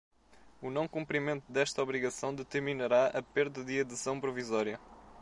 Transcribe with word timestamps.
O 0.63 0.71
não 0.71 0.87
cumprimento 0.87 1.43
desta 1.47 1.79
obrigação 1.83 2.33
determinará 2.33 3.09
a 3.09 3.21
perda 3.21 3.63
de 3.63 3.81
adesão 3.81 4.19
provisória. 4.19 4.79